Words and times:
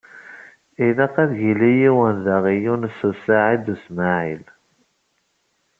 Ilaq 0.87 1.15
ad 1.23 1.31
yili 1.41 1.71
yiwen 1.79 2.17
da 2.25 2.37
i 2.53 2.55
Yunes 2.63 2.99
u 3.09 3.11
Saɛid 3.23 3.65
u 3.73 3.75
Smaɛil. 3.85 4.45